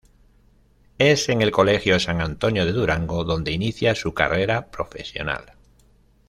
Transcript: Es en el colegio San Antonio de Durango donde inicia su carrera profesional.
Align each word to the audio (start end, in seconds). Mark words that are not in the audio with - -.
Es 0.97 1.29
en 1.29 1.43
el 1.43 1.51
colegio 1.51 1.99
San 1.99 2.21
Antonio 2.21 2.65
de 2.65 2.71
Durango 2.71 3.23
donde 3.23 3.51
inicia 3.51 3.93
su 3.93 4.15
carrera 4.15 4.65
profesional. 4.71 5.53